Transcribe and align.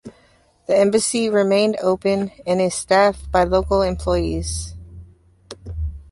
The 0.65 0.75
embassy 0.75 1.29
remained 1.29 1.77
open 1.79 2.31
and 2.47 2.59
is 2.59 2.73
staffed 2.73 3.31
by 3.31 3.43
local 3.43 3.83
employees. 3.83 4.73